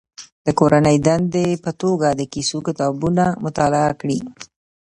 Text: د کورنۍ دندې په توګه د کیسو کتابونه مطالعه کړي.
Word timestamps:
د 0.45 0.47
کورنۍ 0.59 0.97
دندې 1.07 1.47
په 1.63 1.71
توګه 1.81 2.07
د 2.13 2.21
کیسو 2.33 2.57
کتابونه 2.67 3.23
مطالعه 3.45 3.91
کړي. 4.01 4.19